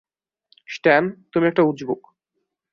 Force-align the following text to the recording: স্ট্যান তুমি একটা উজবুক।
স্ট্যান 0.69 1.03
তুমি 1.31 1.45
একটা 1.47 1.61
উজবুক। 1.61 2.01